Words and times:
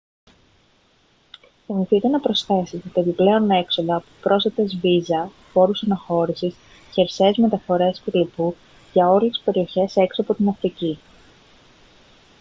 θυμηθείτε 1.65 2.07
να 2.07 2.19
προσθέσετε 2.19 2.89
τα 2.93 2.99
επιπλέον 3.01 3.49
έξοδα 3.51 3.95
από 3.95 4.05
πρόσθετες 4.21 4.77
βίζα 4.81 5.31
φόρους 5.51 5.83
αναχώρησης 5.83 6.55
χερσαίες 6.93 7.37
μεταφορές 7.37 8.01
κ.λπ. 8.05 8.53
για 8.93 9.09
όλες 9.09 9.29
τις 9.31 9.41
περιοχές 9.45 9.95
έξω 9.95 10.21
από 10.21 10.33
την 10.33 10.47
αφρική 10.47 10.99